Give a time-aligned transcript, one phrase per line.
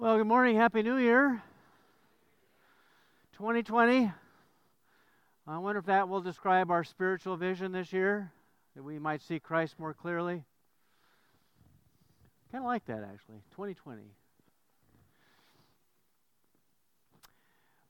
[0.00, 0.56] Well, good morning.
[0.56, 1.42] Happy New Year.
[3.34, 4.10] 2020.
[5.46, 8.32] I wonder if that will describe our spiritual vision this year,
[8.74, 10.42] that we might see Christ more clearly.
[12.50, 13.42] Kind of like that, actually.
[13.50, 14.00] 2020.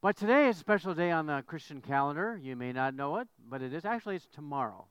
[0.01, 2.41] But today is a special day on the Christian calendar.
[2.43, 4.87] You may not know it, but it is actually it's tomorrow.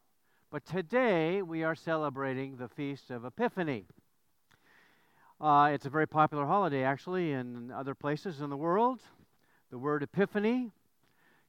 [0.52, 3.88] But today we are celebrating the feast of Epiphany.
[5.42, 9.00] Uh, it's a very popular holiday, actually, in other places in the world.
[9.72, 10.70] The word epiphany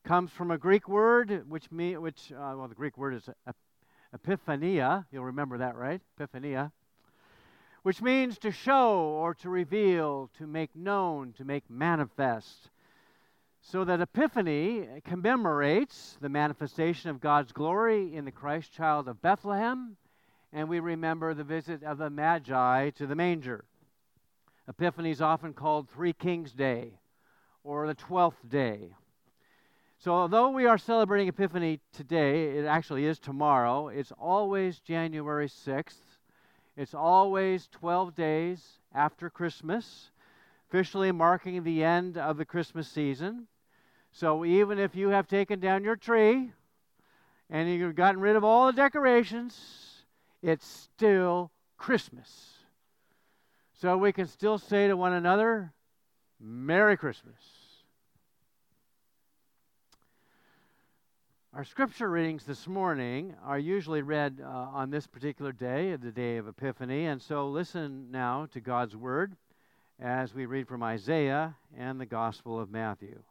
[0.04, 3.28] comes from a Greek word, which mean, which uh, well, the Greek word is
[4.16, 5.06] epiphania.
[5.10, 6.00] You'll remember that, right?
[6.16, 6.70] Epiphania,
[7.82, 12.70] which means to show or to reveal, to make known, to make manifest.
[13.60, 19.96] So that Epiphany commemorates the manifestation of God's glory in the Christ child of Bethlehem,
[20.52, 23.64] and we remember the visit of the Magi to the manger.
[24.70, 26.92] Epiphany is often called Three Kings Day
[27.64, 28.94] or the Twelfth Day.
[29.98, 35.98] So, although we are celebrating Epiphany today, it actually is tomorrow, it's always January 6th.
[36.76, 40.12] It's always 12 days after Christmas,
[40.68, 43.48] officially marking the end of the Christmas season.
[44.12, 46.52] So, even if you have taken down your tree
[47.50, 50.04] and you've gotten rid of all the decorations,
[50.42, 52.59] it's still Christmas.
[53.80, 55.72] So we can still say to one another,
[56.38, 57.38] Merry Christmas.
[61.54, 66.36] Our scripture readings this morning are usually read uh, on this particular day, the day
[66.36, 69.34] of Epiphany, and so listen now to God's word
[69.98, 73.22] as we read from Isaiah and the Gospel of Matthew.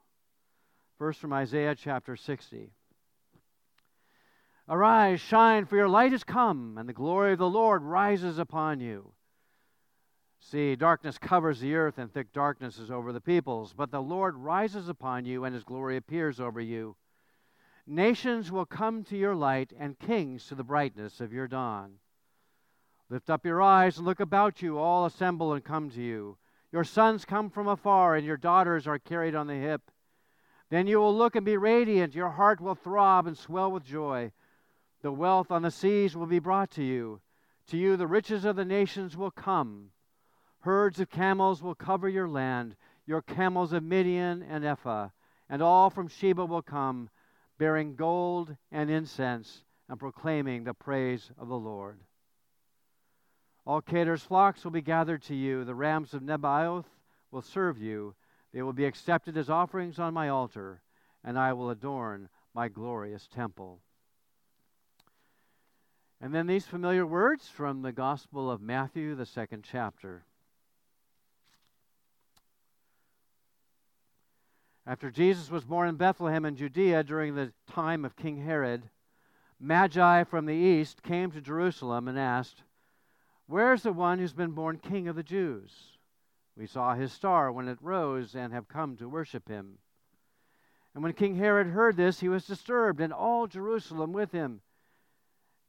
[0.97, 2.71] First from Isaiah chapter 60.
[4.67, 8.79] Arise, shine, for your light is come, and the glory of the Lord rises upon
[8.79, 9.11] you.
[10.39, 13.73] See, darkness covers the earth, and thick darkness is over the peoples.
[13.73, 16.95] But the Lord rises upon you, and his glory appears over you.
[17.85, 21.95] Nations will come to your light, and kings to the brightness of your dawn.
[23.09, 24.77] Lift up your eyes and look about you.
[24.77, 26.37] All assemble and come to you.
[26.71, 29.81] Your sons come from afar, and your daughters are carried on the hip.
[30.69, 32.13] Then you will look and be radiant.
[32.13, 34.31] Your heart will throb and swell with joy.
[35.01, 37.21] The wealth on the seas will be brought to you.
[37.67, 39.89] To you, the riches of the nations will come.
[40.61, 42.75] Herds of camels will cover your land,
[43.05, 45.09] your camels of Midian and Ephah,
[45.49, 47.09] and all from Sheba will come,
[47.57, 51.99] bearing gold and incense, and proclaiming the praise of the Lord.
[53.65, 55.63] All Kedar's flocks will be gathered to you.
[55.63, 56.85] The rams of Nebaioth
[57.31, 58.15] will serve you.
[58.53, 60.81] They will be accepted as offerings on my altar,
[61.23, 63.79] and I will adorn my glorious temple.
[66.21, 70.25] And then these familiar words from the Gospel of Matthew, the second chapter.
[74.89, 78.89] After Jesus was born in Bethlehem in Judea during the time of King Herod,
[79.59, 82.63] Magi from the east came to Jerusalem and asked,
[83.45, 85.95] Where's the one who's been born King of the Jews?
[86.57, 89.77] We saw his star when it rose and have come to worship him.
[90.95, 94.61] And when King Herod heard this, he was disturbed, and all Jerusalem with him.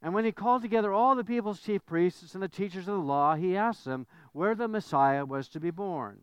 [0.01, 3.03] And when he called together all the people's chief priests and the teachers of the
[3.03, 6.23] law, he asked them where the Messiah was to be born.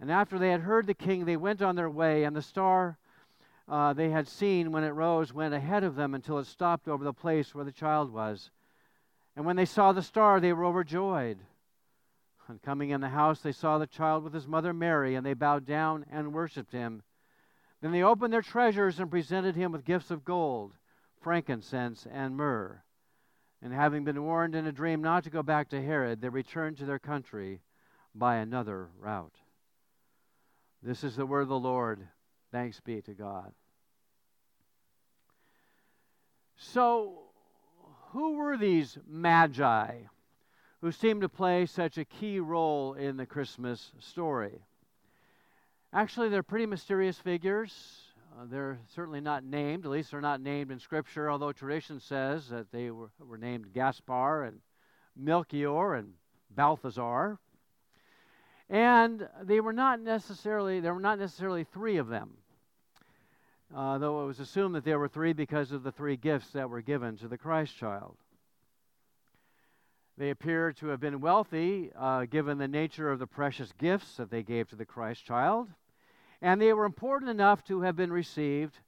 [0.00, 2.98] And after they had heard the king, they went on their way, and the star
[3.68, 7.02] uh, they had seen when it rose went ahead of them until it stopped over
[7.02, 8.50] the place where the child was.
[9.34, 11.38] And when they saw the star, they were overjoyed.
[12.48, 15.34] On coming in the house, they saw the child with his mother Mary, and they
[15.34, 17.02] bowed down and worshipped him.
[17.80, 20.74] Then they opened their treasures and presented him with gifts of gold,
[21.20, 22.82] frankincense, and myrrh.
[23.60, 26.76] And having been warned in a dream not to go back to Herod, they returned
[26.78, 27.62] to their country
[28.14, 29.34] by another route.
[30.82, 32.06] This is the word of the Lord.
[32.52, 33.52] Thanks be to God.
[36.56, 37.18] So,
[38.10, 39.92] who were these magi
[40.80, 44.62] who seem to play such a key role in the Christmas story?
[45.92, 47.72] Actually, they're pretty mysterious figures.
[48.38, 52.48] Uh, they're certainly not named, at least they're not named in Scripture, although tradition says
[52.48, 54.60] that they were, were named Gaspar and
[55.16, 56.12] Melchior and
[56.50, 57.38] Balthazar.
[58.68, 62.32] And they were not necessarily, there were not necessarily three of them,
[63.74, 66.68] uh, though it was assumed that there were three because of the three gifts that
[66.68, 68.16] were given to the Christ child.
[70.18, 74.30] They appear to have been wealthy, uh, given the nature of the precious gifts that
[74.30, 75.68] they gave to the Christ child,
[76.42, 78.78] and they were important enough to have been received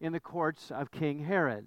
[0.00, 1.66] in the courts of King Herod.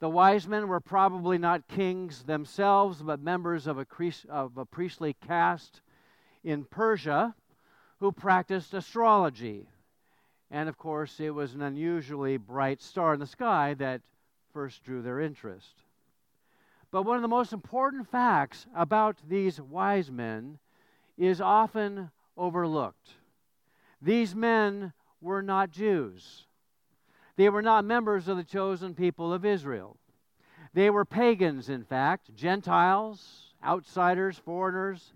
[0.00, 3.86] The wise men were probably not kings themselves, but members of a,
[4.28, 5.80] of a priestly caste
[6.44, 7.34] in Persia
[7.98, 9.68] who practiced astrology.
[10.50, 14.00] And of course, it was an unusually bright star in the sky that
[14.52, 15.74] first drew their interest.
[16.90, 20.58] But one of the most important facts about these wise men
[21.16, 23.10] is often overlooked.
[24.02, 26.46] These men were not Jews.
[27.36, 29.98] They were not members of the chosen people of Israel.
[30.72, 35.12] They were pagans, in fact, Gentiles, outsiders, foreigners,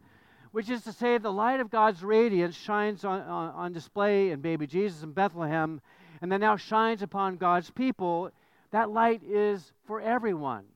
[0.55, 4.41] which is to say, the light of God's radiance shines on, on, on, display in
[4.41, 5.81] baby Jesus in Bethlehem,
[6.23, 8.31] and then now shines upon God's people.
[8.71, 10.67] That light is for everyone.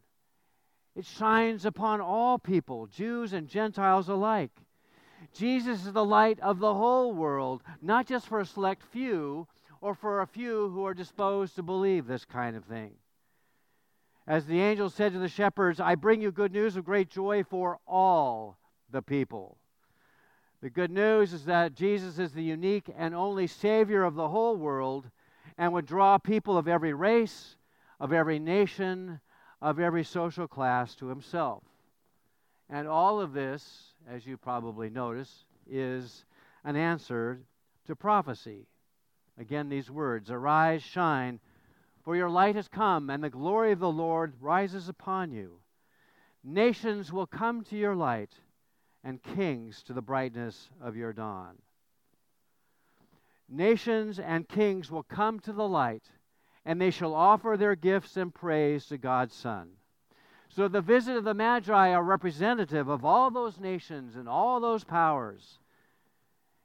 [0.96, 4.50] It shines upon all people, Jews and Gentiles alike.
[5.32, 9.46] Jesus is the light of the whole world, not just for a select few
[9.80, 12.94] or for a few who are disposed to believe this kind of thing.
[14.26, 17.44] As the angel said to the shepherds, I bring you good news of great joy
[17.44, 18.58] for all
[18.90, 19.56] the people.
[20.60, 24.56] The good news is that Jesus is the unique and only Savior of the whole
[24.56, 25.08] world
[25.56, 27.56] and would draw people of every race,
[28.00, 29.20] of every nation,
[29.62, 31.62] of every social class to himself.
[32.69, 36.25] And all of this, as you probably notice, is
[36.64, 37.40] an answer
[37.87, 38.66] to prophecy.
[39.38, 41.38] Again, these words Arise, shine,
[42.02, 45.61] for your light has come, and the glory of the Lord rises upon you.
[46.43, 48.32] Nations will come to your light
[49.04, 51.56] and kings to the brightness of your dawn.
[53.48, 56.04] Nations and kings will come to the light,
[56.64, 59.70] and they shall offer their gifts and praise to God's Son.
[60.48, 64.84] So the visit of the Magi are representative of all those nations and all those
[64.84, 65.58] powers.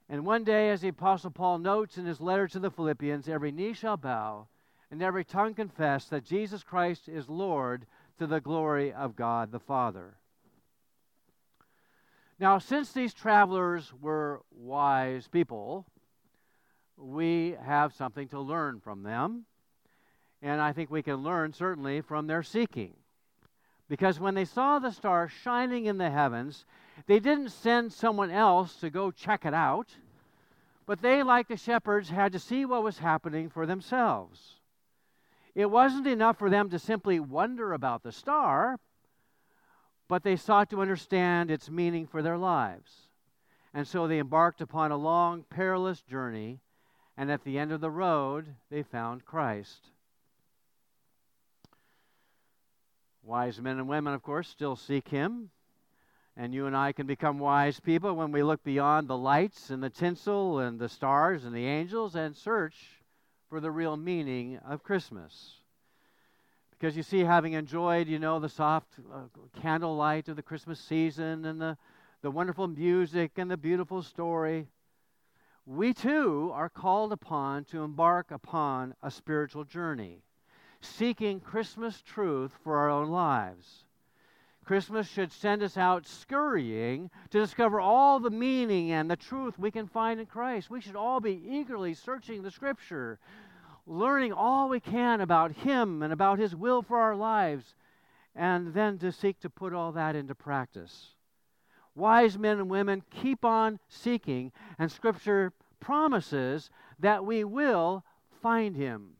[0.08, 3.52] And one day, as the Apostle Paul notes in his letter to the Philippians, every
[3.52, 4.48] knee shall bow
[4.90, 7.86] and every tongue confess that Jesus Christ is Lord
[8.18, 10.14] to the glory of God the Father.
[12.44, 15.86] Now, since these travelers were wise people,
[16.98, 19.46] we have something to learn from them.
[20.42, 22.92] And I think we can learn certainly from their seeking.
[23.88, 26.66] Because when they saw the star shining in the heavens,
[27.06, 29.96] they didn't send someone else to go check it out,
[30.84, 34.56] but they, like the shepherds, had to see what was happening for themselves.
[35.54, 38.78] It wasn't enough for them to simply wonder about the star,
[40.08, 43.08] but they sought to understand its meaning for their lives.
[43.72, 46.60] And so they embarked upon a long, perilous journey,
[47.16, 49.90] and at the end of the road, they found Christ.
[53.22, 55.50] Wise men and women, of course, still seek him.
[56.36, 59.82] And you and I can become wise people when we look beyond the lights and
[59.82, 62.74] the tinsel and the stars and the angels and search
[63.48, 65.60] for the real meaning of Christmas.
[66.84, 69.20] Because you see, having enjoyed, you know, the soft uh,
[69.62, 71.78] candlelight of the Christmas season and the,
[72.20, 74.66] the wonderful music and the beautiful story,
[75.64, 80.18] we too are called upon to embark upon a spiritual journey,
[80.82, 83.84] seeking Christmas truth for our own lives.
[84.66, 89.70] Christmas should send us out scurrying to discover all the meaning and the truth we
[89.70, 90.68] can find in Christ.
[90.68, 93.18] We should all be eagerly searching the Scripture
[93.86, 97.74] learning all we can about Him and about His will for our lives,
[98.34, 101.14] and then to seek to put all that into practice.
[101.94, 108.04] Wise men and women keep on seeking, and Scripture promises that we will
[108.42, 109.10] find Him.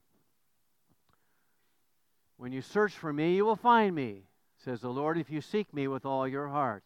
[2.36, 4.24] When you search for me, you will find me,
[4.58, 6.84] says the Lord, if you seek me with all your heart.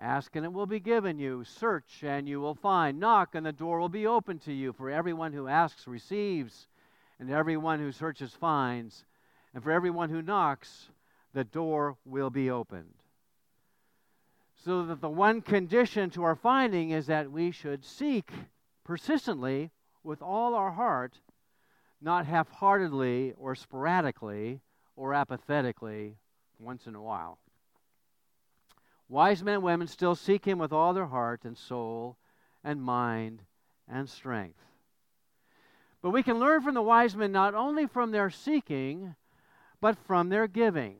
[0.00, 1.42] Ask and it will be given you.
[1.44, 3.00] Search and you will find.
[3.00, 4.72] Knock and the door will be open to you.
[4.72, 6.68] For everyone who asks receives,
[7.18, 9.04] and everyone who searches finds.
[9.52, 10.90] And for everyone who knocks,
[11.34, 12.94] the door will be opened.
[14.64, 18.30] So that the one condition to our finding is that we should seek
[18.84, 19.70] persistently
[20.04, 21.14] with all our heart,
[22.00, 24.60] not half heartedly or sporadically
[24.96, 26.16] or apathetically
[26.58, 27.38] once in a while.
[29.08, 32.16] Wise men and women still seek him with all their heart and soul
[32.62, 33.42] and mind
[33.88, 34.60] and strength.
[36.02, 39.14] But we can learn from the wise men not only from their seeking,
[39.80, 40.96] but from their giving.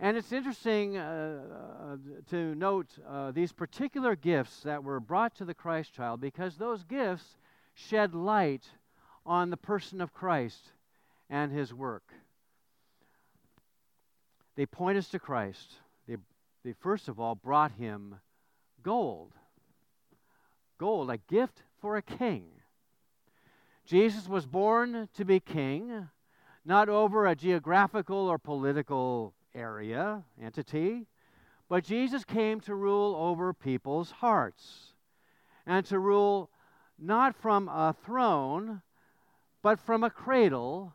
[0.00, 1.40] And it's interesting uh,
[1.92, 1.96] uh,
[2.30, 6.84] to note uh, these particular gifts that were brought to the Christ child because those
[6.84, 7.36] gifts
[7.74, 8.64] shed light
[9.26, 10.72] on the person of Christ
[11.28, 12.12] and his work.
[14.56, 15.74] They point us to Christ.
[16.64, 18.16] They, first of all brought him
[18.82, 19.32] gold.
[20.78, 22.46] Gold, a gift for a king.
[23.84, 26.08] Jesus was born to be king,
[26.64, 31.06] not over a geographical or political area, entity,
[31.68, 34.94] but Jesus came to rule over people's hearts
[35.66, 36.50] and to rule
[36.98, 38.82] not from a throne,
[39.62, 40.94] but from a cradle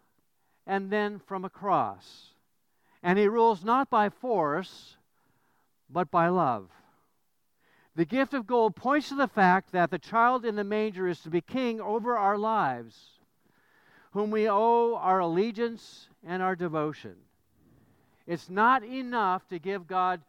[0.66, 2.34] and then from a cross.
[3.02, 4.98] And he rules not by force,
[5.90, 6.70] but by love.
[7.96, 11.20] The gift of gold points to the fact that the child in the manger is
[11.22, 13.20] to be king over our lives,
[14.12, 17.16] whom we owe our allegiance and our devotion.
[18.26, 20.22] It's not enough to give God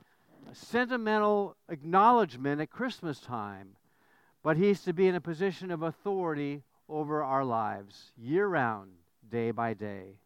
[0.52, 3.76] sentimental acknowledgement at Christmas time,
[4.42, 8.90] but He's to be in a position of authority over our lives year round,
[9.30, 10.18] day by day.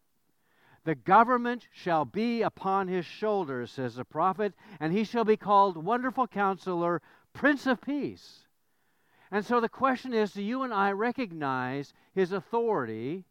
[0.89, 5.77] The government shall be upon his shoulders, says the prophet, and he shall be called
[5.77, 8.47] Wonderful Counselor, Prince of Peace.
[9.29, 13.25] And so the question is do you and I recognize his authority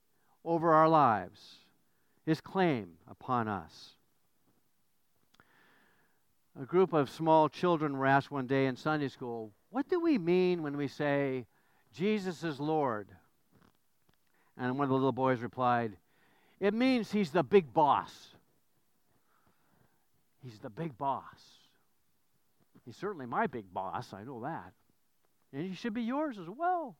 [0.44, 1.56] over our lives,
[2.24, 3.94] his claim upon us?
[6.56, 10.16] A group of small children were asked one day in Sunday school, What do we
[10.16, 11.48] mean when we say,
[11.92, 13.08] Jesus is Lord?
[14.56, 15.96] And one of the little boys replied,
[16.60, 18.28] It means he's the big boss.
[20.42, 21.24] He's the big boss.
[22.84, 24.72] He's certainly my big boss, I know that.
[25.52, 26.96] And he should be yours as well.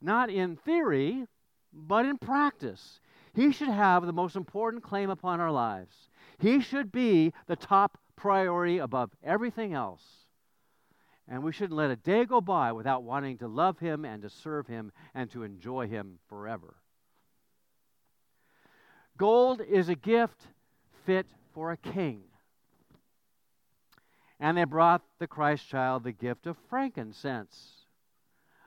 [0.00, 1.26] Not in theory,
[1.72, 3.00] but in practice.
[3.34, 6.08] He should have the most important claim upon our lives.
[6.38, 10.04] He should be the top priority above everything else.
[11.26, 14.30] And we shouldn't let a day go by without wanting to love Him and to
[14.30, 16.74] serve Him and to enjoy Him forever.
[19.16, 20.42] Gold is a gift
[21.04, 22.22] fit for a king.
[24.40, 27.86] And they brought the Christ child the gift of frankincense,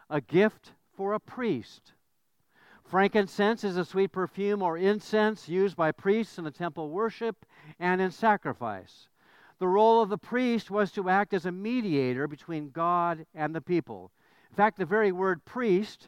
[0.10, 1.92] a gift for a priest.
[2.86, 7.46] Frankincense is a sweet perfume or incense used by priests in the temple worship
[7.80, 9.10] and in sacrifice.
[9.60, 13.62] The role of the priest was to act as a mediator between God and the
[13.62, 14.12] people.
[14.50, 16.08] In fact, the very word priest,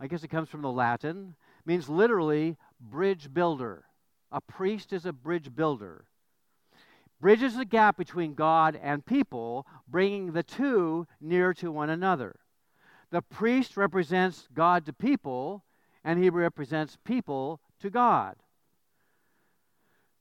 [0.00, 1.34] I guess it comes from the Latin,
[1.66, 3.84] means literally bridge builder.
[4.30, 6.04] A priest is a bridge builder.
[7.20, 12.36] Bridges the gap between God and people, bringing the two near to one another.
[13.10, 15.64] The priest represents God to people,
[16.04, 18.36] and he represents people to God.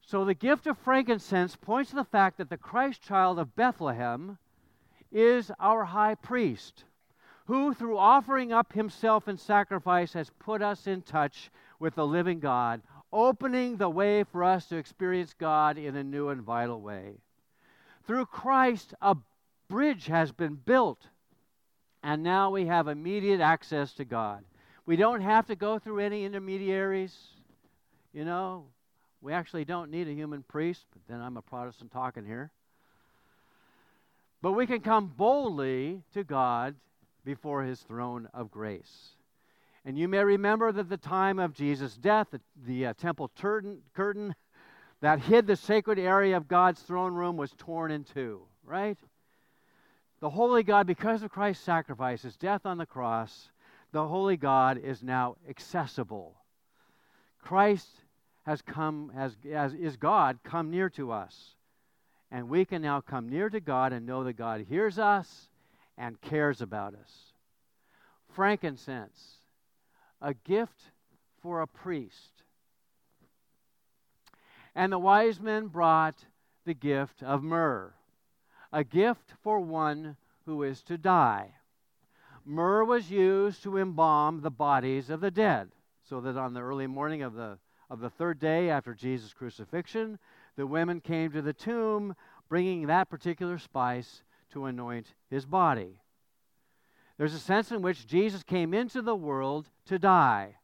[0.01, 4.37] So the gift of frankincense points to the fact that the Christ child of Bethlehem
[5.11, 6.85] is our high priest,
[7.45, 12.39] who, through offering up himself in sacrifice, has put us in touch with the living
[12.39, 12.81] God,
[13.11, 17.13] opening the way for us to experience God in a new and vital way.
[18.05, 19.15] Through Christ, a
[19.67, 21.07] bridge has been built,
[22.03, 24.43] and now we have immediate access to God.
[24.85, 27.15] We don't have to go through any intermediaries.
[28.13, 28.65] You know,
[29.21, 32.51] we actually don't need a human priest, but then I'm a Protestant talking here.
[34.41, 36.75] But we can come boldly to God
[37.25, 39.09] before his throne of grace.
[39.87, 43.77] And you may remember that the time of Jesus' death, the, the uh, temple curtain,
[43.93, 44.35] curtain
[44.99, 48.97] that hid the sacred area of God's throne room was torn in two, right?
[50.19, 53.47] The holy God, because of Christ's sacrifice, his death on the cross,
[53.93, 56.35] the holy God is now accessible.
[57.41, 57.87] Christ
[58.45, 61.55] has come, has, as is God, come near to us.
[62.29, 65.47] And we can now come near to God and know that God hears us
[65.97, 67.31] and cares about us.
[68.33, 69.36] Frankincense,
[70.21, 70.91] a gift
[71.41, 72.43] for a priest.
[74.75, 76.25] And the wise men brought
[76.65, 77.93] the gift of myrrh,
[78.71, 81.53] a gift for one who is to die.
[82.45, 85.69] Myrrh was used to embalm the bodies of the dead,
[86.03, 87.57] so that on the early morning of the
[87.89, 90.19] of the third day after Jesus' crucifixion,
[90.57, 92.15] the women came to the tomb
[92.49, 96.01] bringing that particular spice to anoint his body.
[97.17, 100.55] There's a sense in which Jesus came into the world to die.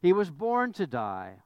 [0.00, 1.42] He was born to die.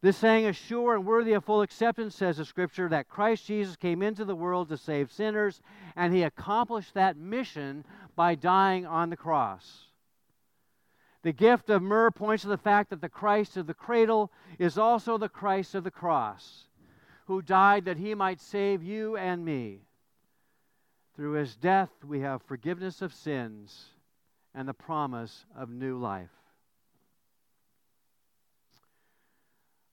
[0.00, 3.74] This saying is sure and worthy of full acceptance, says the scripture, that Christ Jesus
[3.74, 5.60] came into the world to save sinners,
[5.96, 9.86] and he accomplished that mission by dying on the cross.
[11.22, 14.78] The gift of myrrh points to the fact that the Christ of the cradle is
[14.78, 16.68] also the Christ of the cross,
[17.26, 19.87] who died that he might save you and me.
[21.18, 23.86] Through his death, we have forgiveness of sins
[24.54, 26.30] and the promise of new life.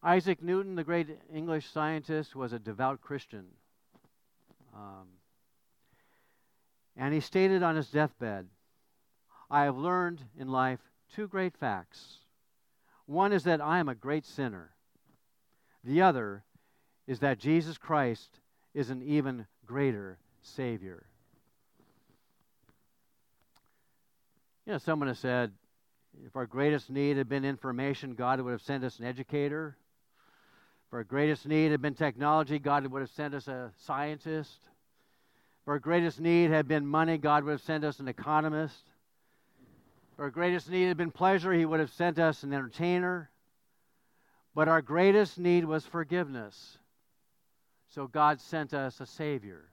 [0.03, 3.45] Isaac Newton, the great English scientist, was a devout Christian.
[4.75, 5.07] Um,
[6.95, 8.45] and he stated on his deathbed
[9.49, 10.79] I have learned in life
[11.15, 12.17] two great facts.
[13.07, 14.75] One is that I am a great sinner,
[15.83, 16.43] the other
[17.07, 18.41] is that Jesus Christ
[18.75, 21.07] is an even greater Savior.
[24.65, 25.51] You know, someone has said,
[26.25, 29.77] if our greatest need had been information, God would have sent us an educator.
[30.87, 34.57] If our greatest need had been technology, God would have sent us a scientist.
[35.61, 38.81] If our greatest need had been money, God would have sent us an economist.
[40.13, 43.29] If our greatest need had been pleasure, He would have sent us an entertainer.
[44.55, 46.79] But our greatest need was forgiveness.
[47.89, 49.65] So God sent us a Savior.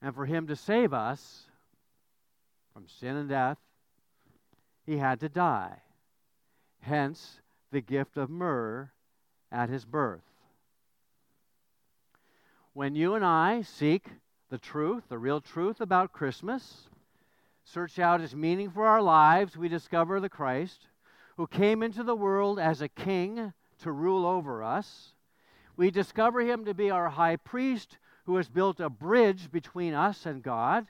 [0.00, 1.46] And for Him to save us
[2.80, 3.58] from sin and death,
[4.86, 5.82] He had to die.
[6.80, 8.90] Hence, the gift of myrrh
[9.52, 10.24] at His birth.
[12.72, 14.06] When you and I seek
[14.48, 16.88] the truth, the real truth about Christmas,
[17.64, 20.86] search out its meaning for our lives, we discover the Christ
[21.36, 25.12] who came into the world as a king to rule over us
[25.80, 27.96] we discover him to be our high priest
[28.26, 30.86] who has built a bridge between us and God.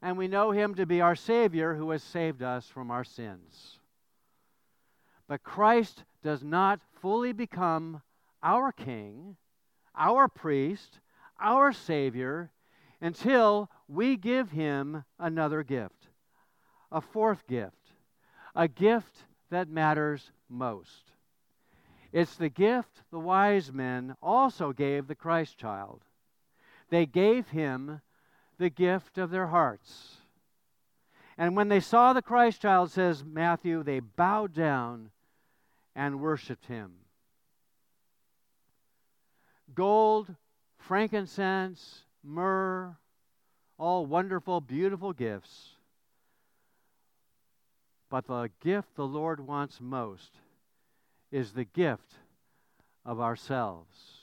[0.00, 3.80] And we know him to be our Savior who has saved us from our sins.
[5.26, 8.02] But Christ does not fully become
[8.42, 9.36] our King,
[9.94, 11.00] our priest,
[11.40, 12.50] our Savior
[13.00, 16.08] until we give him another gift,
[16.90, 17.92] a fourth gift,
[18.54, 21.12] a gift that matters most.
[22.12, 26.02] It's the gift the wise men also gave the Christ child.
[26.90, 28.00] They gave him
[28.58, 30.16] the gift of their hearts.
[31.36, 35.10] And when they saw the Christ child, says Matthew, they bowed down
[35.94, 36.92] and worshiped him.
[39.74, 40.34] Gold,
[40.78, 42.96] frankincense, myrrh,
[43.78, 45.76] all wonderful, beautiful gifts.
[48.10, 50.32] But the gift the Lord wants most
[51.30, 52.14] is the gift
[53.04, 54.17] of ourselves.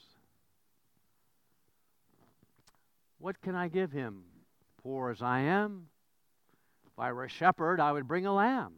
[3.26, 4.22] What can I give him?
[4.84, 5.88] Poor as I am,
[6.86, 8.74] if I were a shepherd, I would bring a lamb.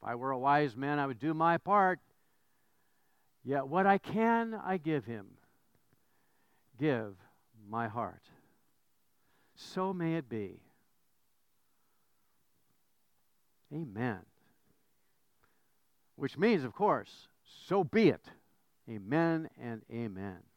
[0.00, 1.98] If I were a wise man, I would do my part.
[3.42, 5.26] Yet what I can, I give him.
[6.78, 7.16] Give
[7.68, 8.22] my heart.
[9.56, 10.60] So may it be.
[13.74, 14.20] Amen.
[16.14, 17.26] Which means, of course,
[17.66, 18.24] so be it.
[18.88, 20.47] Amen and amen.